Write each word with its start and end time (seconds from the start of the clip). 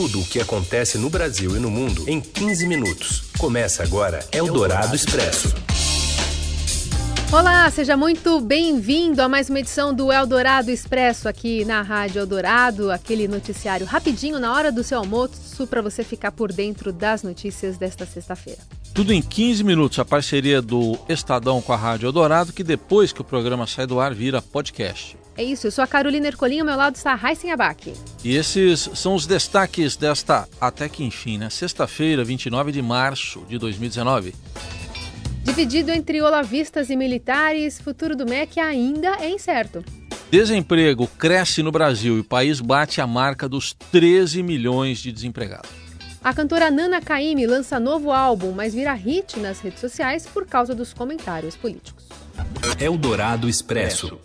tudo 0.00 0.20
o 0.20 0.24
que 0.24 0.40
acontece 0.40 0.96
no 0.96 1.10
Brasil 1.10 1.54
e 1.54 1.58
no 1.58 1.70
mundo 1.70 2.08
em 2.08 2.22
15 2.22 2.66
minutos. 2.66 3.24
Começa 3.36 3.82
agora 3.82 4.26
Eldorado 4.32 4.96
Expresso. 4.96 5.54
Olá, 7.30 7.70
seja 7.70 7.98
muito 7.98 8.40
bem-vindo 8.40 9.20
a 9.20 9.28
mais 9.28 9.50
uma 9.50 9.60
edição 9.60 9.92
do 9.92 10.10
Eldorado 10.10 10.70
Expresso 10.70 11.28
aqui 11.28 11.66
na 11.66 11.82
Rádio 11.82 12.18
Eldorado, 12.18 12.90
aquele 12.90 13.28
noticiário 13.28 13.84
rapidinho 13.84 14.40
na 14.40 14.54
hora 14.54 14.72
do 14.72 14.82
seu 14.82 14.96
almoço 14.96 15.66
para 15.66 15.82
você 15.82 16.02
ficar 16.02 16.32
por 16.32 16.50
dentro 16.50 16.94
das 16.94 17.22
notícias 17.22 17.76
desta 17.76 18.06
sexta-feira. 18.06 18.60
Tudo 18.94 19.12
em 19.12 19.20
15 19.20 19.62
minutos, 19.62 19.98
a 19.98 20.04
parceria 20.04 20.62
do 20.62 20.98
Estadão 21.10 21.60
com 21.60 21.74
a 21.74 21.76
Rádio 21.76 22.06
Eldorado, 22.06 22.54
que 22.54 22.64
depois 22.64 23.12
que 23.12 23.20
o 23.20 23.24
programa 23.24 23.66
sai 23.66 23.86
do 23.86 24.00
ar 24.00 24.14
vira 24.14 24.40
podcast. 24.40 25.19
É 25.40 25.42
isso, 25.42 25.66
eu 25.66 25.70
sou 25.70 25.82
a 25.82 25.86
Carolina 25.86 26.26
Ercolim, 26.26 26.60
ao 26.60 26.66
meu 26.66 26.76
lado 26.76 26.96
está 26.96 27.12
a 27.12 27.14
Raíssen 27.14 27.50
Abac. 27.50 27.94
E 28.22 28.36
esses 28.36 28.90
são 28.94 29.14
os 29.14 29.26
destaques 29.26 29.96
desta, 29.96 30.46
até 30.60 30.86
que 30.86 31.02
enfim, 31.02 31.38
né? 31.38 31.48
Sexta-feira, 31.48 32.22
29 32.22 32.70
de 32.70 32.82
março 32.82 33.42
de 33.48 33.56
2019. 33.56 34.34
Dividido 35.42 35.92
entre 35.92 36.20
olavistas 36.20 36.90
e 36.90 36.94
militares, 36.94 37.80
futuro 37.80 38.14
do 38.14 38.26
MEC 38.26 38.60
ainda 38.60 39.16
é 39.18 39.30
incerto. 39.30 39.82
Desemprego 40.30 41.06
cresce 41.06 41.62
no 41.62 41.72
Brasil 41.72 42.18
e 42.18 42.20
o 42.20 42.24
país 42.24 42.60
bate 42.60 43.00
a 43.00 43.06
marca 43.06 43.48
dos 43.48 43.72
13 43.72 44.42
milhões 44.42 44.98
de 44.98 45.10
desempregados. 45.10 45.70
A 46.22 46.34
cantora 46.34 46.70
Nana 46.70 47.00
Caymmi 47.00 47.46
lança 47.46 47.80
novo 47.80 48.12
álbum, 48.12 48.52
mas 48.52 48.74
vira 48.74 48.92
hit 48.92 49.40
nas 49.40 49.58
redes 49.60 49.80
sociais 49.80 50.26
por 50.26 50.44
causa 50.44 50.74
dos 50.74 50.92
comentários 50.92 51.56
políticos. 51.56 52.04
Eldorado 52.78 53.48
Expresso. 53.48 54.20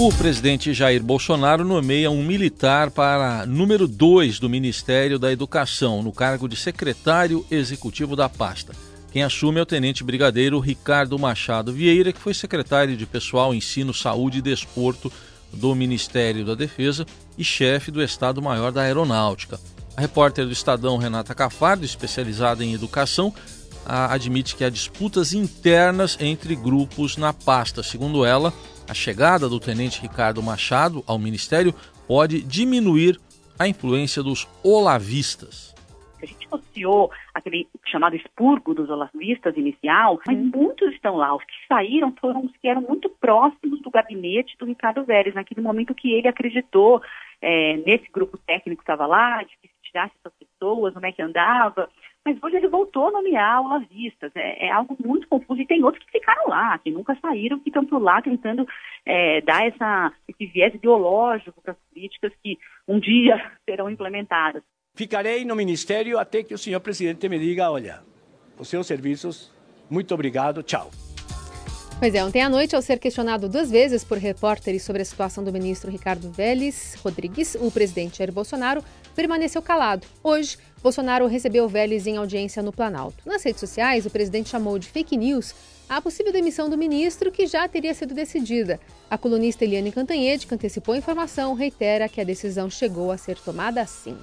O 0.00 0.12
presidente 0.12 0.72
Jair 0.72 1.02
Bolsonaro 1.02 1.64
nomeia 1.64 2.08
um 2.08 2.22
militar 2.22 2.88
para 2.88 3.44
número 3.44 3.88
2 3.88 4.38
do 4.38 4.48
Ministério 4.48 5.18
da 5.18 5.32
Educação, 5.32 6.04
no 6.04 6.12
cargo 6.12 6.48
de 6.48 6.54
secretário 6.54 7.44
executivo 7.50 8.14
da 8.14 8.28
pasta. 8.28 8.72
Quem 9.10 9.24
assume 9.24 9.58
é 9.58 9.62
o 9.62 9.66
tenente 9.66 10.04
brigadeiro 10.04 10.60
Ricardo 10.60 11.18
Machado 11.18 11.72
Vieira, 11.72 12.12
que 12.12 12.20
foi 12.20 12.32
secretário 12.32 12.96
de 12.96 13.06
Pessoal, 13.06 13.52
Ensino, 13.52 13.92
Saúde 13.92 14.38
e 14.38 14.42
Desporto 14.42 15.10
do 15.52 15.74
Ministério 15.74 16.46
da 16.46 16.54
Defesa 16.54 17.04
e 17.36 17.42
chefe 17.42 17.90
do 17.90 18.00
Estado-Maior 18.00 18.70
da 18.70 18.82
Aeronáutica. 18.82 19.58
A 19.96 20.00
repórter 20.00 20.46
do 20.46 20.52
Estadão, 20.52 20.96
Renata 20.96 21.34
Cafardo, 21.34 21.84
especializada 21.84 22.64
em 22.64 22.72
educação, 22.72 23.34
admite 23.84 24.54
que 24.54 24.62
há 24.62 24.70
disputas 24.70 25.32
internas 25.32 26.16
entre 26.20 26.54
grupos 26.54 27.16
na 27.16 27.32
pasta. 27.32 27.82
Segundo 27.82 28.24
ela, 28.24 28.54
a 28.88 28.94
chegada 28.94 29.48
do 29.48 29.60
tenente 29.60 30.00
Ricardo 30.00 30.42
Machado 30.42 31.04
ao 31.06 31.18
ministério 31.18 31.74
pode 32.06 32.42
diminuir 32.42 33.20
a 33.58 33.68
influência 33.68 34.22
dos 34.22 34.48
olavistas 34.62 35.68
a 36.22 36.26
gente 36.26 36.46
associou 36.46 37.10
aquele 37.32 37.68
chamado 37.86 38.16
expurgo 38.16 38.74
dos 38.74 38.90
olavistas 38.90 39.56
inicial, 39.56 40.20
mas 40.26 40.36
uhum. 40.36 40.50
muitos 40.54 40.92
estão 40.92 41.16
lá. 41.16 41.34
Os 41.34 41.44
que 41.44 41.52
saíram 41.68 42.12
foram 42.20 42.44
os 42.44 42.56
que 42.56 42.68
eram 42.68 42.82
muito 42.82 43.08
próximos 43.08 43.80
do 43.82 43.90
gabinete 43.90 44.56
do 44.58 44.66
Ricardo 44.66 45.04
Vélez, 45.04 45.34
naquele 45.34 45.60
momento 45.60 45.94
que 45.94 46.12
ele 46.12 46.28
acreditou 46.28 47.00
é, 47.40 47.76
nesse 47.78 48.10
grupo 48.10 48.36
técnico 48.38 48.82
que 48.82 48.82
estava 48.82 49.06
lá, 49.06 49.42
de 49.42 49.56
que 49.58 49.68
se 49.68 49.74
tirasse 49.82 50.14
essas 50.18 50.36
pessoas, 50.38 50.92
como 50.92 51.06
é 51.06 51.12
que 51.12 51.22
andava. 51.22 51.88
Mas 52.26 52.36
hoje 52.42 52.56
ele 52.56 52.68
voltou 52.68 53.08
a 53.08 53.10
nomear 53.10 53.62
olavistas. 53.62 54.30
É, 54.34 54.66
é 54.66 54.70
algo 54.70 54.96
muito 55.02 55.26
confuso. 55.28 55.60
E 55.60 55.66
tem 55.66 55.82
outros 55.82 56.04
que 56.04 56.12
ficaram 56.12 56.48
lá, 56.48 56.78
que 56.78 56.90
nunca 56.90 57.16
saíram, 57.20 57.58
que 57.58 57.70
estão 57.70 57.84
por 57.84 58.02
lá 58.02 58.20
tentando 58.20 58.66
é, 59.06 59.40
dar 59.40 59.66
essa, 59.66 60.12
esse 60.28 60.46
viés 60.46 60.74
ideológico 60.74 61.60
para 61.62 61.72
as 61.72 61.78
políticas 61.92 62.32
que 62.42 62.58
um 62.86 62.98
dia 63.00 63.52
serão 63.64 63.88
implementadas. 63.90 64.62
Ficarei 64.94 65.44
no 65.44 65.54
ministério 65.54 66.18
até 66.18 66.42
que 66.42 66.52
o 66.52 66.58
senhor 66.58 66.80
presidente 66.80 67.28
me 67.28 67.38
diga: 67.38 67.70
olha, 67.70 68.00
os 68.58 68.68
seus 68.68 68.86
serviços, 68.86 69.54
muito 69.88 70.12
obrigado, 70.12 70.62
tchau. 70.62 70.90
Pois 71.98 72.14
é, 72.14 72.24
ontem 72.24 72.40
à 72.42 72.48
noite, 72.48 72.76
ao 72.76 72.82
ser 72.82 73.00
questionado 73.00 73.48
duas 73.48 73.72
vezes 73.72 74.04
por 74.04 74.18
repórteres 74.18 74.84
sobre 74.84 75.02
a 75.02 75.04
situação 75.04 75.42
do 75.42 75.52
ministro 75.52 75.90
Ricardo 75.90 76.30
Vélez 76.30 76.94
Rodrigues, 77.02 77.56
o 77.56 77.72
presidente 77.72 78.18
Jair 78.18 78.32
Bolsonaro 78.32 78.84
permaneceu 79.16 79.60
calado. 79.60 80.06
Hoje, 80.22 80.56
Bolsonaro 80.82 81.26
recebeu 81.26 81.68
Vélez 81.68 82.06
em 82.06 82.16
audiência 82.16 82.62
no 82.62 82.72
Planalto. 82.72 83.22
Nas 83.26 83.42
redes 83.42 83.60
sociais, 83.60 84.06
o 84.06 84.10
presidente 84.10 84.48
chamou 84.48 84.78
de 84.78 84.88
fake 84.88 85.16
news 85.16 85.54
a 85.88 86.00
possível 86.00 86.32
demissão 86.32 86.68
do 86.68 86.76
ministro, 86.76 87.32
que 87.32 87.46
já 87.46 87.66
teria 87.66 87.94
sido 87.94 88.14
decidida. 88.14 88.78
A 89.08 89.16
colunista 89.16 89.64
Eliane 89.64 89.90
Cantanhede, 89.90 90.46
que 90.46 90.54
antecipou 90.54 90.94
a 90.94 90.98
informação, 90.98 91.54
reitera 91.54 92.08
que 92.08 92.20
a 92.20 92.24
decisão 92.24 92.68
chegou 92.68 93.10
a 93.10 93.16
ser 93.16 93.38
tomada 93.38 93.80
assim 93.80 94.16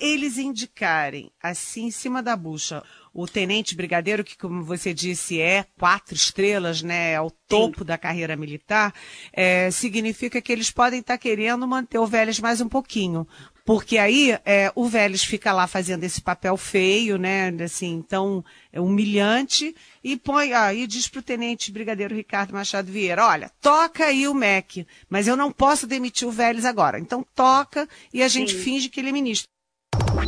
eles 0.00 0.36
indicarem, 0.36 1.30
assim, 1.42 1.86
em 1.86 1.90
cima 1.90 2.22
da 2.22 2.36
bucha, 2.36 2.82
o 3.12 3.26
tenente 3.26 3.74
brigadeiro, 3.74 4.22
que, 4.22 4.36
como 4.36 4.62
você 4.62 4.92
disse, 4.92 5.40
é 5.40 5.64
quatro 5.78 6.14
estrelas, 6.14 6.82
né, 6.82 7.12
é 7.12 7.20
o 7.20 7.30
topo 7.30 7.78
Sim. 7.78 7.86
da 7.86 7.96
carreira 7.96 8.36
militar, 8.36 8.92
é, 9.32 9.70
significa 9.70 10.40
que 10.40 10.52
eles 10.52 10.70
podem 10.70 11.00
estar 11.00 11.14
tá 11.14 11.18
querendo 11.18 11.66
manter 11.66 11.98
o 11.98 12.06
Vélez 12.06 12.38
mais 12.38 12.60
um 12.60 12.68
pouquinho. 12.68 13.26
Porque 13.66 13.98
aí 13.98 14.38
é, 14.44 14.70
o 14.76 14.86
Vélez 14.86 15.24
fica 15.24 15.52
lá 15.52 15.66
fazendo 15.66 16.04
esse 16.04 16.20
papel 16.20 16.56
feio, 16.56 17.18
né? 17.18 17.48
Assim, 17.64 17.94
então, 17.94 18.44
é 18.72 18.80
humilhante, 18.80 19.74
e 20.04 20.16
põe, 20.16 20.52
ah, 20.52 20.72
e 20.72 20.86
diz 20.86 21.08
para 21.08 21.18
o 21.18 21.22
tenente 21.22 21.72
brigadeiro 21.72 22.14
Ricardo 22.14 22.54
Machado 22.54 22.92
Vieira, 22.92 23.26
olha, 23.26 23.50
toca 23.60 24.04
aí 24.04 24.28
o 24.28 24.34
MEC, 24.34 24.86
mas 25.10 25.26
eu 25.26 25.36
não 25.36 25.50
posso 25.50 25.84
demitir 25.84 26.28
o 26.28 26.30
Vélez 26.30 26.64
agora. 26.64 27.00
Então 27.00 27.26
toca 27.34 27.88
e 28.14 28.22
a 28.22 28.28
gente 28.28 28.52
Sim. 28.52 28.60
finge 28.60 28.88
que 28.88 29.00
ele 29.00 29.08
é 29.08 29.12
ministro. 29.12 29.48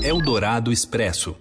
Eldorado 0.03 0.73
Expresso. 0.73 1.37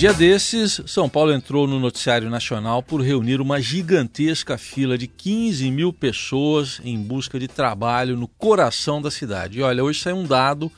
Dia 0.00 0.14
desses, 0.14 0.80
São 0.86 1.10
Paulo 1.10 1.30
entrou 1.30 1.66
no 1.66 1.78
noticiário 1.78 2.30
nacional 2.30 2.82
por 2.82 3.02
reunir 3.02 3.38
uma 3.38 3.60
gigantesca 3.60 4.56
fila 4.56 4.96
de 4.96 5.06
15 5.06 5.70
mil 5.70 5.92
pessoas 5.92 6.80
em 6.82 6.98
busca 6.98 7.38
de 7.38 7.46
trabalho 7.46 8.16
no 8.16 8.26
coração 8.26 9.02
da 9.02 9.10
cidade. 9.10 9.58
E 9.58 9.62
olha, 9.62 9.84
hoje 9.84 10.00
saiu 10.00 10.16
um 10.16 10.24
dado 10.24 10.72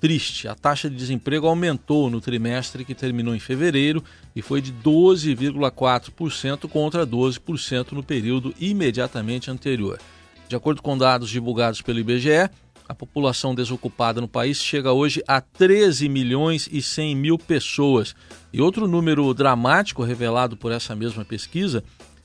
triste. 0.00 0.48
A 0.48 0.56
taxa 0.56 0.90
de 0.90 0.96
desemprego 0.96 1.46
aumentou 1.46 2.10
no 2.10 2.20
trimestre 2.20 2.84
que 2.84 2.92
terminou 2.92 3.36
em 3.36 3.38
fevereiro 3.38 4.02
e 4.34 4.42
foi 4.42 4.60
de 4.60 4.72
12,4% 4.72 6.68
contra 6.68 7.06
12% 7.06 7.92
no 7.92 8.02
período 8.02 8.52
imediatamente 8.58 9.48
anterior. 9.48 10.00
De 10.48 10.56
acordo 10.56 10.82
com 10.82 10.98
dados 10.98 11.30
divulgados 11.30 11.82
pelo 11.82 12.00
IBGE, 12.00 12.50
a 12.88 12.94
população 12.94 13.54
desocupada 13.54 14.20
no 14.20 14.28
país 14.28 14.62
chega 14.62 14.92
hoje 14.92 15.22
a 15.26 15.40
13 15.40 16.08
milhões 16.08 16.68
e 16.70 16.80
100 16.80 17.16
mil 17.16 17.38
pessoas. 17.38 18.14
E 18.52 18.60
outro 18.60 18.86
número 18.86 19.32
dramático 19.34 20.02
revelado 20.02 20.56
por 20.56 20.70
essa 20.72 20.94
mesma 20.94 21.24
pesquisa 21.24 21.82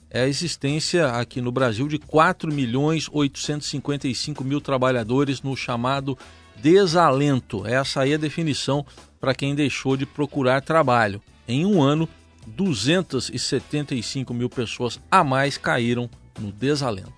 é 0.09 0.21
a 0.21 0.27
existência 0.27 1.07
aqui 1.07 1.41
no 1.41 1.51
Brasil 1.51 1.87
de 1.87 1.97
4 1.97 2.53
milhões 2.53 3.07
855 3.11 4.43
mil 4.43 4.59
trabalhadores 4.59 5.41
no 5.41 5.55
chamado 5.55 6.17
desalento. 6.57 7.65
Essa 7.65 8.01
aí 8.01 8.11
é 8.11 8.15
a 8.15 8.19
definição 8.19 8.85
para 9.19 9.33
quem 9.33 9.55
deixou 9.55 9.95
de 9.97 10.05
procurar 10.05 10.61
trabalho. 10.61 11.21
Em 11.47 11.65
um 11.65 11.81
ano, 11.81 12.07
275 12.45 14.33
mil 14.33 14.49
pessoas 14.49 14.99
a 15.09 15.23
mais 15.23 15.57
caíram 15.57 16.09
no 16.39 16.51
desalento. 16.51 17.13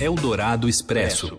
Eldorado 0.00 0.68
Expresso. 0.68 1.38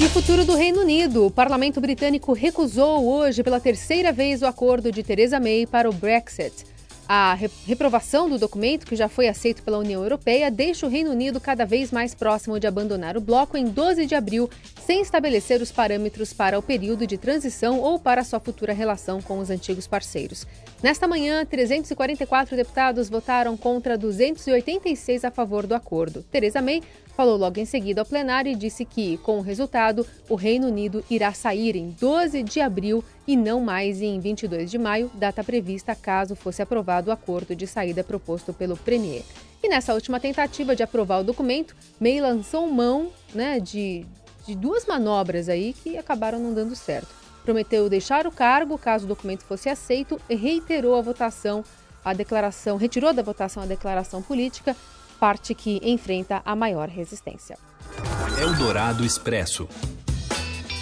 E 0.00 0.04
o 0.04 0.10
futuro 0.10 0.44
do 0.44 0.54
Reino 0.54 0.82
Unido. 0.82 1.26
O 1.26 1.30
parlamento 1.30 1.80
britânico 1.80 2.32
recusou 2.32 3.04
hoje 3.04 3.42
pela 3.42 3.58
terceira 3.58 4.12
vez 4.12 4.42
o 4.42 4.46
acordo 4.46 4.92
de 4.92 5.02
Theresa 5.02 5.40
May 5.40 5.66
para 5.66 5.90
o 5.90 5.92
Brexit. 5.92 6.64
A 7.08 7.36
reprovação 7.66 8.28
do 8.28 8.38
documento, 8.38 8.86
que 8.86 8.94
já 8.94 9.08
foi 9.08 9.26
aceito 9.26 9.62
pela 9.62 9.78
União 9.78 10.00
Europeia, 10.02 10.52
deixa 10.52 10.86
o 10.86 10.88
Reino 10.88 11.10
Unido 11.10 11.40
cada 11.40 11.64
vez 11.64 11.90
mais 11.90 12.14
próximo 12.14 12.60
de 12.60 12.66
abandonar 12.66 13.16
o 13.16 13.20
bloco 13.20 13.56
em 13.56 13.64
12 13.64 14.06
de 14.06 14.14
abril, 14.14 14.48
sem 14.86 15.00
estabelecer 15.00 15.60
os 15.60 15.72
parâmetros 15.72 16.32
para 16.32 16.58
o 16.58 16.62
período 16.62 17.04
de 17.04 17.18
transição 17.18 17.80
ou 17.80 17.98
para 17.98 18.22
sua 18.22 18.38
futura 18.38 18.72
relação 18.72 19.20
com 19.20 19.38
os 19.38 19.50
antigos 19.50 19.88
parceiros. 19.88 20.46
Nesta 20.80 21.08
manhã, 21.08 21.44
344 21.44 22.54
deputados 22.54 23.08
votaram 23.08 23.56
contra 23.56 23.98
286 23.98 25.24
a 25.24 25.30
favor 25.30 25.66
do 25.66 25.74
acordo. 25.74 26.22
Theresa 26.30 26.62
May 26.62 26.82
falou 27.18 27.36
logo 27.36 27.58
em 27.58 27.64
seguida 27.64 28.00
ao 28.00 28.06
plenário 28.06 28.52
e 28.52 28.54
disse 28.54 28.84
que, 28.84 29.16
com 29.18 29.38
o 29.38 29.42
resultado, 29.42 30.06
o 30.28 30.36
Reino 30.36 30.68
Unido 30.68 31.04
irá 31.10 31.32
sair 31.32 31.74
em 31.74 31.90
12 32.00 32.44
de 32.44 32.60
abril 32.60 33.02
e 33.26 33.36
não 33.36 33.60
mais 33.60 34.00
em 34.00 34.20
22 34.20 34.70
de 34.70 34.78
maio, 34.78 35.10
data 35.14 35.42
prevista 35.42 35.96
caso 35.96 36.36
fosse 36.36 36.62
aprovado 36.62 37.10
o 37.10 37.12
acordo 37.12 37.56
de 37.56 37.66
saída 37.66 38.04
proposto 38.04 38.52
pelo 38.52 38.76
Premier. 38.76 39.24
E 39.60 39.68
nessa 39.68 39.94
última 39.94 40.20
tentativa 40.20 40.76
de 40.76 40.84
aprovar 40.84 41.18
o 41.18 41.24
documento, 41.24 41.74
May 41.98 42.20
lançou 42.20 42.68
mão 42.68 43.10
né, 43.34 43.58
de, 43.58 44.06
de 44.46 44.54
duas 44.54 44.86
manobras 44.86 45.48
aí 45.48 45.72
que 45.72 45.98
acabaram 45.98 46.38
não 46.38 46.54
dando 46.54 46.76
certo. 46.76 47.08
Prometeu 47.42 47.88
deixar 47.88 48.28
o 48.28 48.30
cargo 48.30 48.78
caso 48.78 49.06
o 49.06 49.08
documento 49.08 49.42
fosse 49.42 49.68
aceito 49.68 50.20
e 50.30 50.36
reiterou 50.36 50.94
a 50.94 51.02
votação, 51.02 51.64
a 52.04 52.12
declaração, 52.12 52.76
retirou 52.76 53.12
da 53.12 53.24
votação 53.24 53.60
a 53.60 53.66
declaração 53.66 54.22
política 54.22 54.76
parte 55.18 55.54
que 55.54 55.80
enfrenta 55.82 56.40
a 56.44 56.54
maior 56.54 56.88
resistência. 56.88 57.58
Eldorado 58.40 59.04
Expresso. 59.04 59.68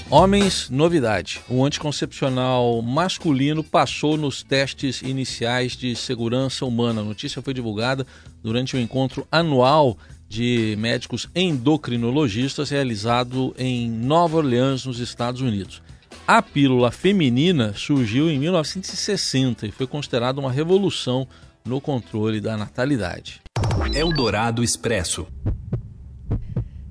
Homens, 0.09 0.71
novidade. 0.71 1.41
O 1.49 1.65
anticoncepcional 1.65 2.81
masculino 2.81 3.65
passou 3.65 4.17
nos 4.17 4.43
testes 4.43 5.03
iniciais 5.03 5.77
de 5.77 5.97
segurança 5.97 6.65
humana. 6.65 7.01
A 7.01 7.05
notícia 7.05 7.43
foi 7.43 7.53
divulgada 7.53 8.07
durante 8.41 8.77
o 8.77 8.79
um 8.79 8.83
encontro 8.83 9.27
anual 9.33 9.99
de 10.29 10.77
médicos 10.79 11.29
endocrinologistas 11.35 12.71
realizado 12.71 13.55
em 13.59 13.91
Nova 13.91 14.37
Orleans, 14.37 14.87
nos 14.87 15.01
Estados 15.01 15.41
Unidos. 15.41 15.83
A 16.27 16.43
pílula 16.43 16.91
feminina 16.91 17.73
surgiu 17.75 18.31
em 18.31 18.39
1960 18.39 19.67
e 19.67 19.73
foi 19.73 19.87
considerada 19.87 20.41
uma 20.41 20.51
revolução 20.51 21.27
no 21.65 21.81
controle 21.81 22.41
da 22.41 22.57
natalidade. 22.57 23.46
Eldorado 23.95 24.65
Expresso. 24.65 25.27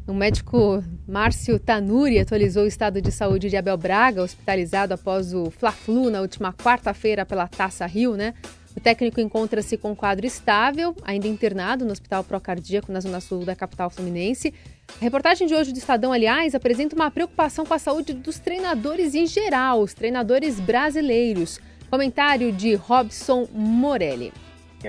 O 0.07 0.13
médico 0.13 0.83
Márcio 1.07 1.59
Tanuri 1.59 2.19
atualizou 2.19 2.63
o 2.63 2.67
estado 2.67 3.01
de 3.01 3.11
saúde 3.11 3.49
de 3.49 3.57
Abel 3.57 3.77
Braga, 3.77 4.21
hospitalizado 4.21 4.93
após 4.93 5.33
o 5.33 5.51
Fla-Flu 5.51 6.09
na 6.09 6.21
última 6.21 6.53
quarta-feira 6.53 7.25
pela 7.25 7.47
Taça 7.47 7.85
Rio, 7.85 8.15
né? 8.15 8.33
O 8.75 8.79
técnico 8.79 9.19
encontra-se 9.19 9.77
com 9.77 9.95
quadro 9.95 10.25
estável, 10.25 10.95
ainda 11.03 11.27
internado 11.27 11.85
no 11.85 11.91
Hospital 11.91 12.23
Procardíaco, 12.23 12.91
na 12.91 12.99
zona 12.99 13.19
sul 13.19 13.45
da 13.45 13.55
capital 13.55 13.89
fluminense. 13.89 14.53
A 14.99 15.03
reportagem 15.03 15.47
de 15.47 15.55
hoje 15.55 15.71
do 15.71 15.77
Estadão, 15.77 16.11
aliás, 16.11 16.53
apresenta 16.53 16.95
uma 16.95 17.09
preocupação 17.09 17.65
com 17.65 17.73
a 17.73 17.79
saúde 17.79 18.13
dos 18.13 18.37
treinadores 18.39 19.15
em 19.15 19.25
geral, 19.25 19.81
os 19.81 19.93
treinadores 19.93 20.59
brasileiros. 20.59 21.59
Comentário 21.89 22.51
de 22.51 22.75
Robson 22.75 23.47
Morelli. 23.53 24.31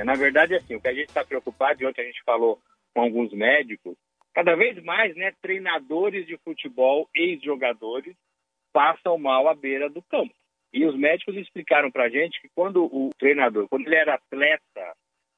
Na 0.04 0.14
verdade, 0.14 0.54
assim, 0.54 0.74
o 0.74 0.80
que 0.80 0.88
a 0.88 0.94
gente 0.94 1.08
está 1.08 1.24
preocupado, 1.24 1.82
e 1.82 1.86
ontem 1.86 2.02
a 2.02 2.06
gente 2.06 2.22
falou 2.24 2.58
com 2.94 3.02
alguns 3.02 3.32
médicos, 3.32 3.96
cada 4.34 4.54
vez 4.54 4.82
mais, 4.82 5.14
né, 5.16 5.32
treinadores 5.40 6.26
de 6.26 6.36
futebol, 6.38 7.08
ex-jogadores, 7.14 8.14
passam 8.72 9.16
mal 9.16 9.48
à 9.48 9.54
beira 9.54 9.88
do 9.88 10.02
campo. 10.02 10.34
E 10.72 10.84
os 10.84 10.94
médicos 10.94 11.36
explicaram 11.36 11.90
para 11.90 12.04
a 12.04 12.08
gente 12.10 12.40
que 12.40 12.48
quando 12.54 12.84
o 12.84 13.10
treinador, 13.18 13.66
quando 13.68 13.86
ele 13.86 13.96
era 13.96 14.14
atleta, 14.14 14.94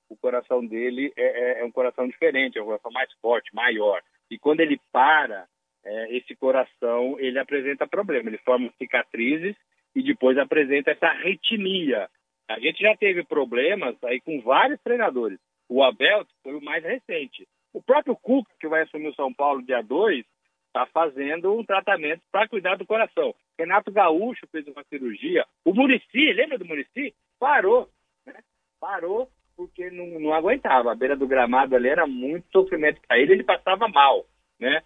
o 0.08 0.16
coração 0.16 0.66
dele 0.66 1.12
é, 1.16 1.22
é, 1.22 1.60
é, 1.60 1.64
um 1.64 1.70
coração 1.70 2.08
diferente, 2.08 2.58
é 2.58 2.62
um 2.62 2.66
coração 2.66 2.90
mais 2.90 3.12
forte, 3.20 3.54
maior. 3.54 4.02
E 4.30 4.38
quando 4.38 4.60
ele 4.60 4.80
para, 4.90 5.46
é, 5.84 6.16
esse 6.16 6.34
coração 6.34 7.16
ele 7.20 7.38
apresenta 7.38 7.86
problema, 7.86 8.28
ele 8.28 8.38
forma 8.38 8.72
cicatrizes 8.78 9.54
e 9.94 10.02
depois 10.02 10.36
apresenta 10.38 10.90
essa 10.90 11.06
arritmia. 11.06 12.08
A 12.48 12.58
gente 12.58 12.80
já 12.80 12.96
teve 12.96 13.22
problemas 13.24 13.94
aí 14.02 14.20
com 14.20 14.40
vários 14.40 14.80
treinadores. 14.80 15.38
O 15.68 15.82
Abel 15.82 16.26
foi 16.42 16.54
o 16.54 16.64
mais 16.64 16.82
recente. 16.82 17.46
O 17.74 17.82
próprio 17.82 18.16
Cuca, 18.16 18.50
que 18.58 18.66
vai 18.66 18.82
assumir 18.82 19.08
o 19.08 19.14
São 19.14 19.32
Paulo 19.32 19.62
dia 19.62 19.82
2, 19.82 20.24
está 20.66 20.86
fazendo 20.86 21.52
um 21.52 21.62
tratamento 21.62 22.22
para 22.32 22.48
cuidar 22.48 22.76
do 22.76 22.86
coração. 22.86 23.34
Renato 23.58 23.92
Gaúcho 23.92 24.46
fez 24.50 24.66
uma 24.66 24.82
cirurgia. 24.84 25.44
O 25.62 25.74
Murici, 25.74 26.32
lembra 26.32 26.56
do 26.56 26.64
Murici? 26.64 27.14
Parou. 27.38 27.88
Né? 28.26 28.34
Parou 28.80 29.28
porque 29.54 29.90
não, 29.90 30.06
não 30.18 30.32
aguentava. 30.32 30.92
A 30.92 30.94
beira 30.94 31.16
do 31.16 31.26
gramado 31.26 31.76
ali 31.76 31.88
era 31.88 32.06
muito 32.06 32.46
sofrimento 32.50 33.00
para 33.06 33.18
ele, 33.18 33.32
ele 33.34 33.44
passava 33.44 33.88
mal. 33.88 34.24
Né? 34.58 34.82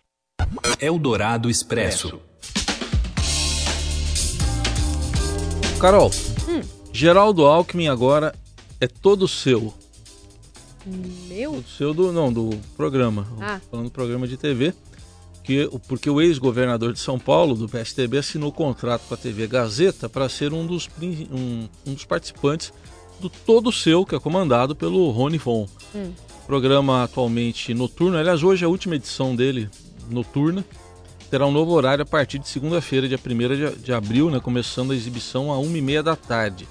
Eldorado 0.81 1.49
Expresso. 1.49 2.21
Carol, 5.81 6.11
hum. 6.49 6.82
Geraldo 6.93 7.47
Alckmin 7.47 7.89
agora 7.89 8.35
é 8.79 8.87
todo 8.87 9.27
seu. 9.27 9.73
Meu? 11.29 11.53
O 11.53 11.65
seu 11.65 11.95
do. 11.95 12.13
Não, 12.13 12.33
do 12.33 12.51
programa. 12.77 13.27
Ah. 13.41 13.61
Falando 13.71 13.87
do 13.87 13.93
programa 13.93 14.29
de 14.29 14.37
TV. 14.37 14.75
Que, 15.43 15.69
porque 15.89 16.09
o 16.09 16.21
ex-governador 16.21 16.93
de 16.93 17.01
São 17.01 17.19
Paulo, 17.19 17.57
do 17.57 17.69
PSTB, 17.69 18.19
assinou 18.19 18.53
contrato 18.53 19.03
com 19.09 19.15
a 19.15 19.17
TV 19.17 19.49
Gazeta 19.49 20.09
para 20.09 20.29
ser 20.29 20.53
um 20.53 20.65
dos, 20.65 20.89
um, 21.01 21.69
um, 21.85 21.95
dos 21.95 22.05
participantes 22.05 22.73
do 23.19 23.29
Todo 23.29 23.73
Seu, 23.73 24.07
que 24.07 24.15
é 24.15 24.21
comandado 24.21 24.77
pelo 24.77 25.11
Rony 25.11 25.39
Von. 25.39 25.67
Hum. 25.93 26.13
Programa 26.47 27.03
atualmente 27.03 27.75
noturno. 27.75 28.17
Aliás, 28.19 28.45
hoje 28.45 28.63
é 28.63 28.67
a 28.67 28.71
última 28.71 28.95
edição 28.95 29.35
dele, 29.35 29.69
noturna. 30.09 30.65
Terá 31.29 31.45
um 31.45 31.51
novo 31.51 31.73
horário 31.73 32.03
a 32.03 32.07
partir 32.07 32.39
de 32.39 32.49
segunda-feira, 32.49 33.09
dia 33.09 33.19
1 33.19 33.29
de, 33.57 33.83
de 33.83 33.93
abril, 33.93 34.31
né, 34.31 34.39
começando 34.39 34.93
a 34.93 34.95
exibição 34.95 35.53
a 35.53 35.57
1h30 35.57 36.03
da 36.03 36.15
tarde. 36.15 36.69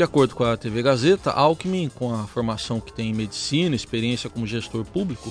De 0.00 0.04
acordo 0.04 0.34
com 0.34 0.44
a 0.44 0.56
TV 0.56 0.82
Gazeta, 0.82 1.30
Alckmin, 1.30 1.90
com 1.90 2.14
a 2.14 2.26
formação 2.26 2.80
que 2.80 2.90
tem 2.90 3.10
em 3.10 3.14
medicina, 3.14 3.76
experiência 3.76 4.30
como 4.30 4.46
gestor 4.46 4.82
público, 4.82 5.30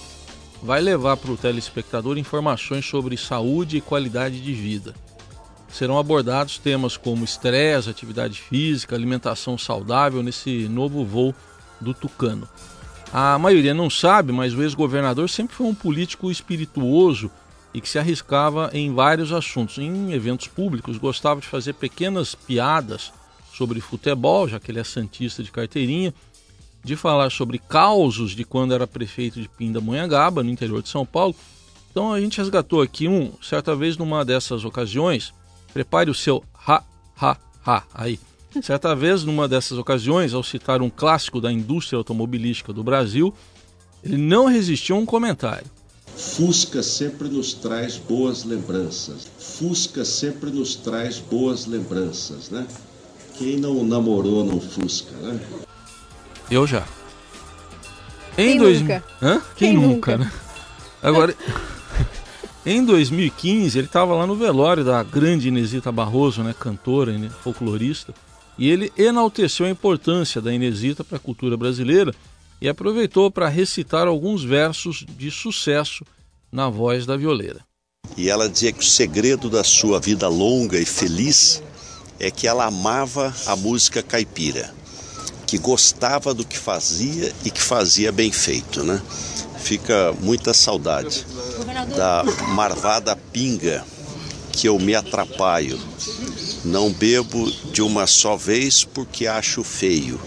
vai 0.62 0.80
levar 0.80 1.18
para 1.18 1.32
o 1.32 1.38
telespectador 1.38 2.20
informações 2.20 2.86
sobre 2.86 3.18
saúde 3.18 3.78
e 3.78 3.82
qualidade 3.82 4.40
de 4.40 4.54
vida. 4.54 4.94
Serão 5.70 5.98
abordados 5.98 6.60
temas 6.60 6.98
como 6.98 7.26
estresse, 7.26 7.90
atividade 7.90 8.40
física, 8.40 8.96
alimentação 8.96 9.58
saudável 9.58 10.22
nesse 10.22 10.68
novo 10.70 11.04
voo 11.04 11.34
do 11.82 11.92
Tucano. 11.92 12.48
A 13.12 13.40
maioria 13.40 13.74
não 13.74 13.90
sabe, 13.90 14.32
mas 14.32 14.54
o 14.54 14.62
ex-governador 14.62 15.32
sempre 15.32 15.56
foi 15.56 15.66
um 15.66 15.74
político 15.74 16.30
espirituoso 16.30 17.32
e 17.74 17.82
que 17.82 17.90
se 17.90 17.98
arriscava 17.98 18.70
em 18.72 18.94
vários 18.94 19.34
assuntos. 19.34 19.80
Em 19.80 20.14
eventos 20.14 20.48
públicos, 20.48 21.00
gostava 21.00 21.42
de 21.42 21.48
fazer 21.48 21.74
pequenas 21.74 22.36
piadas 22.36 23.18
sobre 23.60 23.82
futebol, 23.82 24.48
já 24.48 24.58
que 24.58 24.72
ele 24.72 24.80
é 24.80 24.84
santista 24.86 25.44
de 25.44 25.52
carteirinha, 25.52 26.14
de 26.82 26.96
falar 26.96 27.30
sobre 27.30 27.60
causos 27.60 28.32
de 28.32 28.46
quando 28.46 28.74
era 28.74 28.88
prefeito 28.88 29.42
de 29.42 29.50
Pindamonhangaba, 29.50 30.42
no 30.42 30.50
interior 30.50 30.82
de 30.82 30.88
São 30.88 31.06
Paulo. 31.06 31.36
Então 31.92 32.14
a 32.14 32.22
gente 32.22 32.38
resgatou 32.38 32.82
aqui 32.82 33.10
um, 33.10 33.34
certa 33.42 33.76
vez 33.76 33.98
numa 33.98 34.24
dessas 34.24 34.64
ocasiões, 34.64 35.34
prepare 35.74 36.10
o 36.10 36.14
seu 36.16 36.42
ha, 36.66 36.82
ha, 37.20 37.38
ha 37.66 37.84
aí. 37.94 38.18
Certa 38.64 38.96
vez, 38.96 39.24
numa 39.24 39.48
dessas 39.48 39.78
ocasiões, 39.78 40.34
ao 40.34 40.42
citar 40.42 40.82
um 40.82 40.90
clássico 40.90 41.40
da 41.42 41.52
indústria 41.52 41.98
automobilística 41.98 42.74
do 42.74 42.84
Brasil, 42.84 43.34
ele 44.04 44.18
não 44.18 44.46
resistiu 44.46 44.96
a 44.96 45.00
um 45.00 45.06
comentário. 45.06 45.68
Fusca 46.16 46.82
sempre 46.82 47.28
nos 47.28 47.54
traz 47.54 47.98
boas 47.98 48.44
lembranças. 48.44 49.28
Fusca 49.38 50.04
sempre 50.04 50.50
nos 50.50 50.76
traz 50.76 51.20
boas 51.20 51.66
lembranças, 51.66 52.50
né? 52.50 52.66
Quem 53.40 53.56
não 53.56 53.86
namorou 53.86 54.44
no 54.44 54.60
Fusca, 54.60 55.16
né? 55.16 55.40
Eu 56.52 56.68
já. 56.68 56.86
Em 58.38 58.50
Quem 58.50 58.58
dois... 58.58 58.82
nunca? 58.82 59.04
Hã? 59.22 59.42
Quem, 59.56 59.70
Quem 59.70 59.74
nunca, 59.76 60.18
nunca, 60.18 60.26
né? 60.26 60.32
Agora, 61.02 61.34
em 62.66 62.84
2015, 62.84 63.80
ele 63.80 63.88
estava 63.88 64.14
lá 64.14 64.28
no 64.28 64.36
velório 64.36 64.84
da 64.84 65.02
grande 65.02 65.48
Inesita 65.48 65.90
Barroso, 65.90 66.44
né, 66.44 66.54
cantora, 66.60 67.18
né, 67.18 67.32
folclorista, 67.42 68.14
e 68.58 68.70
ele 68.70 68.92
enalteceu 68.98 69.66
a 69.66 69.70
importância 69.70 70.42
da 70.42 70.54
Inesita 70.54 71.02
para 71.02 71.16
a 71.16 71.22
cultura 71.22 71.56
brasileira 71.56 72.14
e 72.60 72.68
aproveitou 72.68 73.32
para 73.32 73.48
recitar 73.48 74.06
alguns 74.06 74.44
versos 74.44 75.06
de 75.18 75.32
sucesso 75.32 76.04
na 76.52 76.68
voz 76.68 77.06
da 77.06 77.16
violeira. 77.16 77.62
E 78.18 78.30
ela 78.30 78.50
dizia 78.50 78.74
que 78.74 78.82
o 78.82 78.86
segredo 78.86 79.50
da 79.50 79.64
sua 79.64 79.98
vida 79.98 80.28
longa 80.28 80.78
e 80.78 80.86
feliz 80.86 81.64
é 82.20 82.30
que 82.30 82.48
ela 82.48 82.66
amava 82.66 83.34
a 83.46 83.56
música 83.56 84.04
caipira, 84.04 84.74
que 85.48 85.58
gostava 85.58 86.34
do 86.34 86.46
que 86.46 86.58
fazia 86.58 87.34
e 87.46 87.50
que 87.50 87.62
fazia 87.62 88.12
bem 88.12 88.32
feito, 88.32 88.84
né? 88.84 89.02
Fica 89.58 90.14
muita 90.22 90.54
saudade 90.54 91.26
da 91.96 92.24
marvada 92.54 93.16
pinga 93.16 93.86
que 94.52 94.68
eu 94.68 94.78
me 94.78 94.94
atrapalho. 94.96 95.80
Não 96.66 96.92
bebo 96.92 97.50
de 97.72 97.82
uma 97.82 98.06
só 98.06 98.36
vez 98.36 98.84
porque 98.84 99.26
acho 99.26 99.64
feio. 99.64 100.20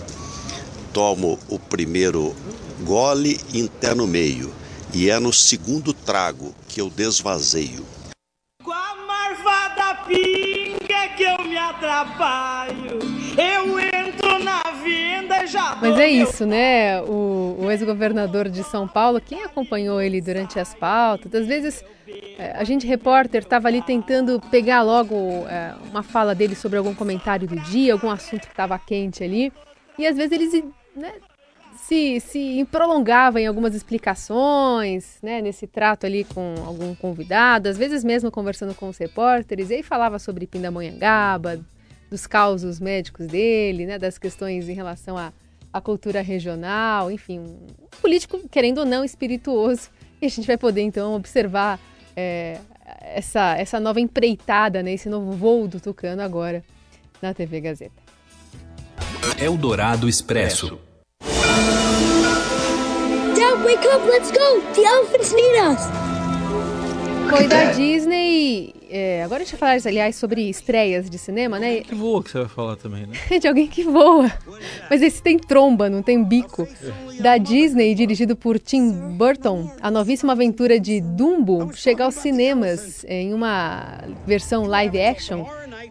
Tomo 0.92 1.38
o 1.48 1.58
primeiro 1.58 2.34
gole 2.82 3.38
e 3.52 3.70
no 3.94 4.06
meio, 4.06 4.52
e 4.92 5.08
é 5.08 5.18
no 5.18 5.32
segundo 5.32 5.92
trago 5.92 6.54
que 6.68 6.80
eu 6.80 6.90
desvazeio. 6.90 7.84
Com 8.62 8.72
a 8.72 8.94
marvada 9.06 9.94
pinga 10.06 10.41
que 11.16 11.22
eu 11.22 11.44
me 11.44 11.56
atrapalho. 11.56 12.98
Eu 13.36 13.78
entro 13.78 14.38
na 14.42 14.62
venda 14.82 15.44
e 15.44 15.46
já. 15.46 15.76
Mas 15.80 15.98
é 15.98 16.08
isso, 16.08 16.44
né? 16.44 17.00
O, 17.02 17.56
o 17.60 17.70
ex-governador 17.70 18.48
de 18.48 18.62
São 18.64 18.86
Paulo, 18.86 19.20
quem 19.20 19.42
acompanhou 19.42 20.00
ele 20.00 20.20
durante 20.20 20.58
as 20.58 20.74
pautas, 20.74 21.34
às 21.34 21.46
vezes 21.46 21.84
é, 22.38 22.52
a 22.56 22.64
gente 22.64 22.86
repórter 22.86 23.42
estava 23.42 23.68
ali 23.68 23.80
tentando 23.82 24.40
pegar 24.50 24.82
logo 24.82 25.14
é, 25.48 25.74
uma 25.90 26.02
fala 26.02 26.34
dele 26.34 26.54
sobre 26.54 26.78
algum 26.78 26.94
comentário 26.94 27.48
do 27.48 27.56
dia, 27.56 27.92
algum 27.92 28.10
assunto 28.10 28.42
que 28.42 28.52
estava 28.52 28.78
quente 28.78 29.22
ali, 29.24 29.52
e 29.98 30.06
às 30.06 30.16
vezes 30.16 30.32
eles 30.32 30.64
né, 30.94 31.12
se, 31.82 32.20
se 32.20 32.64
prolongava 32.70 33.40
em 33.40 33.46
algumas 33.46 33.74
explicações, 33.74 35.18
né, 35.20 35.42
nesse 35.42 35.66
trato 35.66 36.06
ali 36.06 36.22
com 36.22 36.54
algum 36.64 36.94
convidado, 36.94 37.68
às 37.68 37.76
vezes 37.76 38.04
mesmo 38.04 38.30
conversando 38.30 38.72
com 38.72 38.88
os 38.88 38.96
repórteres, 38.96 39.70
e 39.70 39.74
aí 39.74 39.82
falava 39.82 40.18
sobre 40.18 40.46
Pindamonhangaba, 40.46 41.60
dos 42.08 42.26
causos 42.26 42.78
médicos 42.78 43.26
dele, 43.26 43.84
né, 43.84 43.98
das 43.98 44.16
questões 44.16 44.68
em 44.68 44.74
relação 44.74 45.18
à, 45.18 45.32
à 45.72 45.80
cultura 45.80 46.20
regional, 46.22 47.10
enfim, 47.10 47.40
um 47.40 47.66
político, 48.00 48.38
querendo 48.48 48.78
ou 48.78 48.84
não, 48.84 49.04
espirituoso, 49.04 49.90
e 50.20 50.26
a 50.26 50.28
gente 50.28 50.46
vai 50.46 50.56
poder 50.56 50.82
então 50.82 51.14
observar 51.14 51.80
é, 52.14 52.58
essa, 53.00 53.56
essa 53.56 53.80
nova 53.80 53.98
empreitada, 53.98 54.84
né, 54.84 54.92
esse 54.92 55.08
novo 55.08 55.32
voo 55.32 55.66
do 55.66 55.80
Tucano 55.80 56.22
agora 56.22 56.62
na 57.20 57.34
TV 57.34 57.60
Gazeta. 57.60 58.02
Eldorado 59.40 60.08
Expresso. 60.08 60.78
Dad, 63.34 63.64
wake 63.64 63.84
up, 63.92 64.02
let's 64.06 64.30
go! 64.30 64.60
The 64.74 64.84
elephants 64.84 65.32
need 65.32 65.56
us! 65.58 65.86
Foi 67.30 67.46
da 67.46 67.72
Disney. 67.72 68.81
É, 68.94 69.22
agora 69.24 69.40
a 69.40 69.44
gente 69.44 69.56
vai 69.56 69.80
falar, 69.80 69.90
aliás, 69.90 70.16
sobre 70.16 70.50
estreias 70.50 71.08
de 71.08 71.16
cinema, 71.16 71.58
né? 71.58 71.80
Que 71.80 71.94
voa 71.94 72.22
que 72.22 72.30
você 72.30 72.40
vai 72.40 72.48
falar 72.48 72.76
também, 72.76 73.06
né? 73.06 73.16
de 73.40 73.48
alguém 73.48 73.66
que 73.66 73.82
voa. 73.82 74.30
Mas 74.90 75.00
esse 75.00 75.22
tem 75.22 75.38
tromba, 75.38 75.88
não 75.88 76.02
tem 76.02 76.22
bico. 76.22 76.68
Da 77.18 77.38
Disney, 77.38 77.94
dirigido 77.94 78.36
por 78.36 78.58
Tim 78.58 78.92
Burton, 79.16 79.70
a 79.80 79.90
novíssima 79.90 80.34
aventura 80.34 80.78
de 80.78 81.00
Dumbo 81.00 81.70
chega 81.74 82.04
aos 82.04 82.16
cinemas 82.16 83.02
em 83.08 83.32
uma 83.32 84.00
versão 84.26 84.64
live 84.64 85.00
action. 85.00 85.46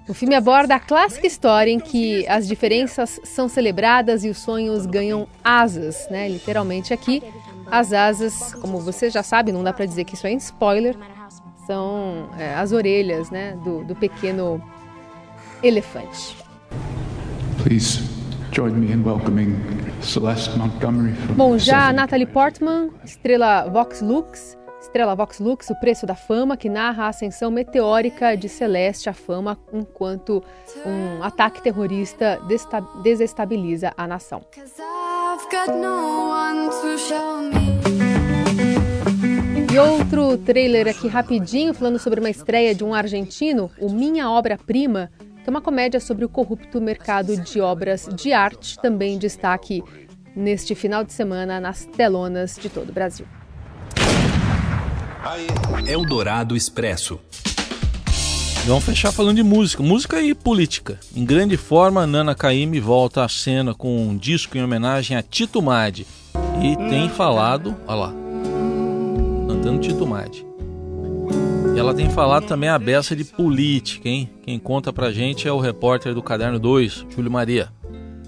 O 0.07 0.13
filme 0.13 0.35
aborda 0.35 0.75
a 0.75 0.79
clássica 0.79 1.25
história 1.25 1.71
em 1.71 1.79
que 1.79 2.27
as 2.27 2.47
diferenças 2.47 3.19
são 3.23 3.49
celebradas 3.49 4.23
e 4.23 4.29
os 4.29 4.37
sonhos 4.37 4.85
ganham 4.85 5.27
asas, 5.43 6.07
né? 6.11 6.29
Literalmente 6.29 6.93
aqui, 6.93 7.23
as 7.71 7.93
asas, 7.93 8.53
como 8.55 8.79
você 8.79 9.09
já 9.09 9.23
sabe, 9.23 9.51
não 9.51 9.63
dá 9.63 9.73
pra 9.73 9.85
dizer 9.85 10.03
que 10.03 10.13
isso 10.13 10.27
é 10.27 10.33
spoiler, 10.33 10.95
são 11.65 12.29
é, 12.37 12.53
as 12.55 12.71
orelhas, 12.71 13.29
né, 13.29 13.57
do, 13.63 13.83
do 13.83 13.95
pequeno 13.95 14.61
elefante. 15.63 16.37
Please 17.63 18.01
join 18.51 18.71
me 18.71 18.91
in 18.91 19.03
welcoming 19.03 19.55
Celeste 20.01 20.57
Montgomery 20.57 21.13
from 21.13 21.35
Bom, 21.35 21.57
já 21.57 21.89
a. 21.89 21.93
Natalie 21.93 22.25
Portman, 22.25 22.89
estrela 23.03 23.69
Vox 23.69 24.01
Lux, 24.01 24.57
estrela 24.81 25.15
Vox 25.15 25.39
Lux, 25.39 25.69
o 25.69 25.75
preço 25.75 26.05
da 26.05 26.15
fama, 26.15 26.57
que 26.57 26.69
narra 26.69 27.05
a 27.05 27.07
ascensão 27.09 27.51
meteórica 27.51 28.35
de 28.35 28.49
Celeste 28.49 29.09
à 29.09 29.13
fama 29.13 29.57
enquanto 29.71 30.43
um 30.85 31.23
ataque 31.23 31.61
terrorista 31.61 32.41
desestabiliza 33.03 33.93
a 33.95 34.07
nação. 34.07 34.41
E 39.71 39.79
outro 39.79 40.37
trailer 40.37 40.85
aqui 40.89 41.07
rapidinho, 41.07 41.73
falando 41.73 41.97
sobre 41.97 42.19
uma 42.19 42.29
estreia 42.29 42.75
de 42.75 42.83
um 42.83 42.93
argentino, 42.93 43.71
o 43.79 43.89
Minha 43.89 44.29
Obra-Prima, 44.29 45.09
que 45.41 45.49
é 45.49 45.49
uma 45.49 45.61
comédia 45.61 45.97
sobre 46.01 46.25
o 46.25 46.29
corrupto 46.29 46.81
mercado 46.81 47.37
de 47.37 47.61
obras 47.61 48.09
de 48.13 48.33
arte, 48.33 48.77
também 48.79 49.17
destaque 49.17 49.81
neste 50.35 50.75
final 50.75 51.05
de 51.05 51.13
semana 51.13 51.61
nas 51.61 51.85
telonas 51.85 52.59
de 52.61 52.67
todo 52.67 52.89
o 52.89 52.91
Brasil. 52.91 53.25
Eldorado 55.87 56.53
Expresso. 56.53 57.17
Vamos 58.65 58.83
fechar 58.83 59.13
falando 59.13 59.37
de 59.37 59.43
música. 59.43 59.81
Música 59.81 60.21
e 60.21 60.35
política. 60.35 60.99
Em 61.15 61.23
grande 61.23 61.55
forma, 61.55 62.05
Nana 62.05 62.35
Caymmi 62.35 62.81
volta 62.81 63.23
à 63.23 63.29
cena 63.29 63.73
com 63.73 64.05
um 64.05 64.17
disco 64.17 64.57
em 64.57 64.63
homenagem 64.63 65.15
a 65.15 65.23
Tito 65.23 65.61
Madi. 65.61 66.05
E 66.61 66.75
tem 66.89 67.07
falado, 67.07 67.75
olha 67.87 67.95
lá, 67.95 68.20
cantando 69.61 69.79
Tito 69.79 70.07
Madi. 70.07 70.43
E 71.75 71.79
ela 71.79 71.93
tem 71.93 72.09
falado 72.09 72.47
também 72.47 72.67
a 72.67 72.79
beça 72.79 73.15
de 73.15 73.23
política, 73.23 74.09
hein? 74.09 74.27
Quem 74.41 74.57
conta 74.57 74.91
pra 74.91 75.11
gente 75.11 75.47
é 75.47 75.51
o 75.51 75.59
repórter 75.59 76.15
do 76.15 76.23
Caderno 76.23 76.57
2, 76.57 77.05
Júlio 77.15 77.29
Maria. 77.29 77.69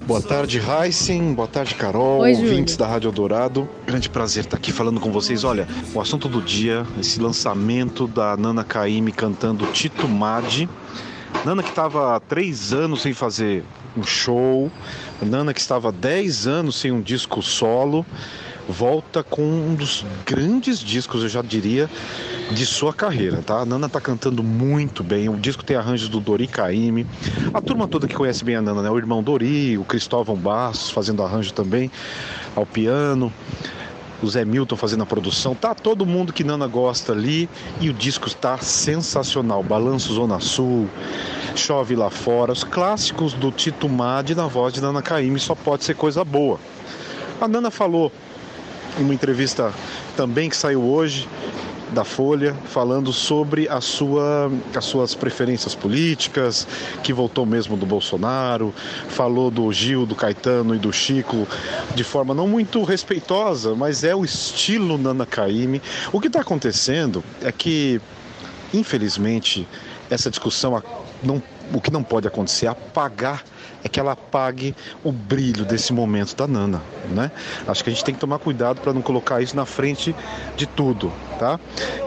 Boa 0.06 0.22
tarde, 0.22 0.62
Heisen. 0.62 1.34
Boa 1.34 1.48
tarde, 1.48 1.74
Carol. 1.74 2.20
Oi, 2.20 2.36
ouvintes 2.36 2.78
da 2.78 2.86
Rádio 2.86 3.12
Dourado. 3.12 3.68
Grande 3.84 4.10
prazer 4.10 4.44
estar 4.44 4.58
aqui 4.58 4.72
falando 4.72 5.00
com 5.00 5.12
vocês. 5.12 5.44
Olha, 5.44 5.68
o 5.96 6.00
assunto 6.00 6.28
do 6.30 6.40
dia, 6.40 6.86
esse 7.00 7.20
lançamento 7.20 8.06
da 8.06 8.38
Nana 8.38 8.64
Caymmi 8.64 9.12
cantando 9.12 9.66
Tito 9.68 10.08
Madi. 10.08 10.70
Nana 11.44 11.64
que 11.64 11.70
estava 11.70 12.16
há 12.16 12.20
três 12.20 12.74
anos 12.74 13.02
sem 13.02 13.12
fazer 13.12 13.64
um 13.98 14.04
show. 14.04 14.72
Nana 15.20 15.52
que 15.52 15.60
estava 15.60 15.90
há 15.90 15.92
dez 15.92 16.46
anos 16.46 16.76
sem 16.76 16.92
um 16.92 17.02
disco 17.02 17.42
solo. 17.42 18.06
Volta 18.68 19.24
com 19.24 19.42
um 19.42 19.76
dos 19.76 20.06
grandes 20.26 20.80
discos, 20.80 21.22
eu 21.22 21.30
já 21.30 21.42
diria, 21.42 21.90
de 22.52 22.66
sua 22.66 22.94
carreira, 22.94 23.42
tá? 23.46 23.60
A 23.60 23.66
Nana 23.66 23.90
tá 23.90 24.00
cantando 24.00 24.42
muito 24.42 25.04
bem. 25.04 25.28
O 25.28 25.36
disco 25.36 25.64
tem 25.64 25.76
arranjos 25.76 26.08
do 26.08 26.20
Dori 26.20 26.48
Caymmi. 26.48 27.06
A 27.54 27.60
turma 27.60 27.88
toda 27.88 28.08
que 28.08 28.16
conhece 28.16 28.44
bem 28.46 28.56
a 28.56 28.62
Nana, 28.62 28.82
né? 28.82 28.90
O 28.90 28.98
irmão 28.98 29.22
Dori, 29.22 29.78
o 29.78 29.84
Cristóvão 29.84 30.36
Bastos 30.36 30.90
fazendo 30.92 31.22
arranjo 31.22 31.52
também 31.54 31.92
ao 32.56 32.66
piano. 32.66 33.34
O 34.22 34.30
Zé 34.30 34.46
Milton 34.46 34.78
fazendo 34.78 35.04
a 35.04 35.06
produção, 35.06 35.54
tá 35.54 35.76
todo 35.76 36.06
mundo 36.06 36.32
que 36.32 36.46
Nana 36.46 36.66
gosta 36.66 37.12
ali 37.12 37.50
e 37.82 37.90
o 37.90 37.94
disco 37.94 38.30
está 38.30 38.58
sensacional. 38.60 39.62
Balanço 39.62 40.14
Zona 40.14 40.40
Sul, 40.40 40.88
Chove 41.54 41.94
Lá 41.94 42.10
Fora, 42.10 42.54
os 42.54 42.64
clássicos 42.64 43.34
do 43.34 43.52
Tito 43.52 43.90
Madi 43.90 44.34
na 44.34 44.48
voz 44.48 44.74
de 44.74 44.80
Nana 44.80 45.02
Caymmi, 45.02 45.42
só 45.42 45.54
pode 45.54 45.84
ser 45.84 45.96
coisa 45.98 46.24
boa. 46.24 46.58
A 47.42 47.50
Nana 47.50 47.70
falou 47.70 48.10
em 49.00 49.04
uma 49.04 49.14
entrevista 49.14 49.74
também 50.16 50.50
que 50.50 50.58
saiu 50.58 50.84
hoje 50.84 51.28
da 51.94 52.04
Folha, 52.04 52.56
falando 52.66 53.14
sobre 53.14 53.70
a 53.70 53.80
sua, 53.80 54.52
as 54.76 54.84
suas 54.84 55.14
preferências 55.14 55.76
políticas, 55.76 56.68
que 57.04 57.14
voltou 57.14 57.46
mesmo 57.46 57.78
do 57.78 57.86
Bolsonaro, 57.86 58.74
falou 59.10 59.52
do 59.52 59.72
Gil, 59.72 60.06
do 60.06 60.16
Caetano 60.16 60.74
e 60.74 60.80
do 60.80 60.92
Chico 60.92 61.48
de 61.94 62.04
forma 62.04 62.34
não 62.34 62.48
muito 62.48 62.84
respeitosa, 62.84 63.76
mas 63.76 64.04
é 64.04 64.16
o 64.16 64.26
estilo 64.26 64.98
Nana 64.98 65.26
Caymmi. 65.26 65.82
O 66.12 66.20
que 66.20 66.28
está 66.28 66.42
acontecendo 66.42 67.24
é 67.42 67.52
que, 67.52 68.02
infelizmente, 68.74 69.68
essa 70.10 70.32
discussão 70.32 70.82
não, 71.22 71.42
o 71.74 71.82
que 71.82 71.92
não 71.92 72.04
pode 72.04 72.28
acontecer 72.28 72.68
é 72.68 72.70
apagar 72.70 73.44
é 73.84 73.90
que 73.90 74.00
ela 74.00 74.14
apague 74.14 74.74
o 75.04 75.12
brilho 75.12 75.66
desse 75.66 75.92
momento 75.92 76.36
da 76.36 76.48
Nana, 76.48 76.82
né? 77.10 77.30
Acho 77.68 77.84
que 77.84 77.90
a 77.90 77.94
gente 77.94 78.06
tem 78.06 78.14
que 78.14 78.20
tomar 78.20 78.40
cuidado 78.40 78.80
para 78.80 78.94
não 78.94 79.02
colocar 79.02 79.42
isso 79.42 79.56
na 79.56 79.66
frente 79.66 80.16
de 80.56 80.66
tudo, 80.66 81.12
tá? 81.38 81.60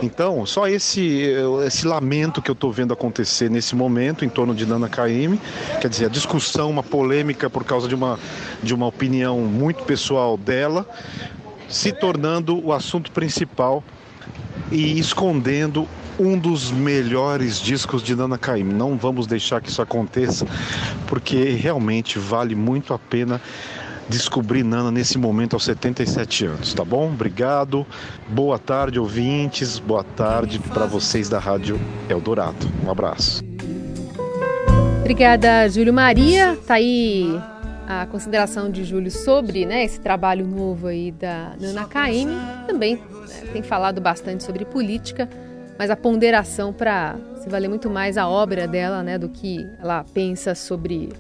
Então, 0.02 0.46
só 0.46 0.66
esse 0.66 1.34
esse 1.66 1.86
lamento 1.86 2.40
que 2.40 2.50
eu 2.50 2.54
estou 2.54 2.72
vendo 2.72 2.94
acontecer 2.94 3.50
nesse 3.50 3.76
momento 3.76 4.24
em 4.24 4.28
torno 4.28 4.54
de 4.54 4.64
Nana 4.64 4.88
Caymmi, 4.88 5.38
quer 5.80 5.88
dizer, 5.88 6.06
a 6.06 6.08
discussão, 6.08 6.70
uma 6.70 6.82
polêmica 6.82 7.50
por 7.50 7.64
causa 7.64 7.86
de 7.86 7.94
uma 7.94 8.18
de 8.62 8.74
uma 8.74 8.86
opinião 8.86 9.40
muito 9.40 9.84
pessoal 9.84 10.38
dela, 10.38 10.88
se 11.68 11.92
tornando 11.92 12.64
o 12.64 12.72
assunto 12.72 13.10
principal 13.10 13.84
e 14.70 14.98
escondendo 14.98 15.86
um 16.18 16.38
dos 16.38 16.70
melhores 16.70 17.60
discos 17.60 18.02
de 18.02 18.14
Nana 18.14 18.38
Caymmi. 18.38 18.72
Não 18.72 18.96
vamos 18.96 19.26
deixar 19.26 19.60
que 19.60 19.68
isso 19.68 19.82
aconteça, 19.82 20.46
porque 21.06 21.50
realmente 21.50 22.18
vale 22.18 22.54
muito 22.54 22.94
a 22.94 22.98
pena 22.98 23.40
descobrir 24.08 24.62
Nana 24.62 24.90
nesse 24.90 25.18
momento 25.18 25.54
aos 25.54 25.64
77 25.64 26.46
anos, 26.46 26.74
tá 26.74 26.84
bom? 26.84 27.08
Obrigado. 27.08 27.86
Boa 28.28 28.58
tarde, 28.58 28.98
ouvintes. 28.98 29.78
Boa 29.78 30.04
tarde 30.04 30.58
para 30.58 30.86
vocês 30.86 31.28
da 31.28 31.38
Rádio 31.38 31.80
Eldorado. 32.08 32.66
Um 32.84 32.90
abraço. 32.90 33.42
Obrigada, 35.00 35.68
Júlio 35.68 35.92
Maria. 35.92 36.58
Tá 36.66 36.74
aí 36.74 37.40
a 37.86 38.06
consideração 38.06 38.70
de 38.70 38.84
Júlio 38.84 39.10
sobre 39.10 39.64
né, 39.64 39.84
esse 39.84 40.00
trabalho 40.00 40.46
novo 40.46 40.88
aí 40.88 41.12
da 41.12 41.52
Nana 41.60 41.84
Caymmi. 41.84 42.36
Também 42.66 42.96
né, 42.96 43.50
tem 43.52 43.62
falado 43.62 44.00
bastante 44.00 44.42
sobre 44.42 44.64
política, 44.64 45.28
mas 45.78 45.90
a 45.90 45.96
ponderação 45.96 46.72
para 46.72 47.16
se 47.42 47.48
valer 47.48 47.68
muito 47.68 47.88
mais 47.90 48.16
a 48.16 48.28
obra 48.28 48.66
dela 48.66 49.02
né, 49.02 49.18
do 49.18 49.28
que 49.28 49.58
ela 49.80 50.04
pensa 50.14 50.54
sobre 50.54 51.10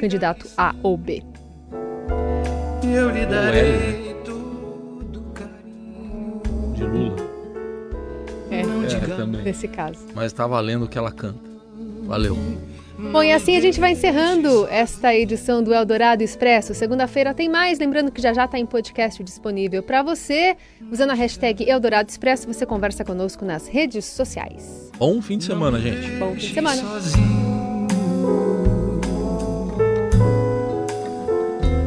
candidato 0.00 0.46
A 0.56 0.74
ou 0.82 0.96
B. 0.96 1.22
Eu 2.82 3.10
lhe 3.10 3.26
darei 3.26 4.14
De 6.74 6.84
Lula. 6.84 7.16
É, 8.50 8.60
É, 8.60 9.16
também. 9.16 9.42
nesse 9.42 9.66
caso. 9.68 10.06
Mas 10.14 10.32
tá 10.32 10.46
valendo 10.46 10.84
o 10.84 10.88
que 10.88 10.98
ela 10.98 11.10
canta. 11.10 11.38
Valeu. 12.04 12.36
Bom, 12.96 13.22
e 13.22 13.32
assim 13.32 13.56
a 13.56 13.60
gente 13.60 13.80
vai 13.80 13.92
encerrando 13.92 14.68
esta 14.68 15.12
edição 15.14 15.62
do 15.62 15.74
Eldorado 15.74 16.22
Expresso. 16.22 16.74
Segunda-feira 16.74 17.34
tem 17.34 17.48
mais. 17.48 17.78
Lembrando 17.78 18.12
que 18.12 18.22
já 18.22 18.32
já 18.32 18.44
está 18.44 18.56
em 18.58 18.64
podcast 18.64 19.22
disponível 19.24 19.82
para 19.82 20.02
você. 20.02 20.56
Usando 20.90 21.10
a 21.10 21.14
hashtag 21.14 21.68
Eldorado 21.68 22.08
Expresso, 22.08 22.46
você 22.46 22.64
conversa 22.64 23.04
conosco 23.04 23.44
nas 23.44 23.66
redes 23.66 24.04
sociais. 24.04 24.92
Bom 24.96 25.20
fim 25.20 25.38
de 25.38 25.44
semana, 25.44 25.80
gente. 25.80 26.08
Bom 26.18 26.34
fim 26.34 26.38
de 26.38 26.54
semana. 26.54 26.82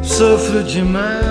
Sofro 0.04 0.64
demais. 0.64 1.26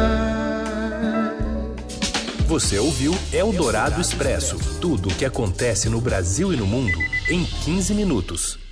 Você 2.47 2.79
ouviu 2.79 3.13
Eldorado 3.33 4.01
Expresso 4.01 4.57
tudo 4.81 5.11
o 5.11 5.15
que 5.15 5.25
acontece 5.25 5.91
no 5.91 6.01
Brasil 6.01 6.53
e 6.53 6.57
no 6.57 6.67
mundo 6.67 6.99
em 7.29 7.45
15 7.45 7.93
minutos. 7.93 8.66